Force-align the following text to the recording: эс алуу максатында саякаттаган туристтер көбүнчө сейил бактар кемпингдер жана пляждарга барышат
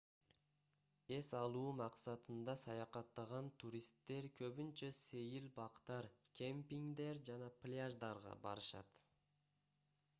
эс 1.15 1.27
алуу 1.39 1.65
максатында 1.79 2.53
саякаттаган 2.61 3.51
туристтер 3.63 4.29
көбүнчө 4.39 4.89
сейил 4.99 5.49
бактар 5.59 6.07
кемпингдер 6.39 7.21
жана 7.29 7.51
пляждарга 7.61 8.33
барышат 8.47 9.05